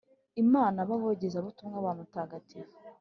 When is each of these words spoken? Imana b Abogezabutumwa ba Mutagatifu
Imana 0.43 0.79
b 0.87 0.89
Abogezabutumwa 0.95 1.77
ba 1.85 1.91
Mutagatifu 1.97 2.75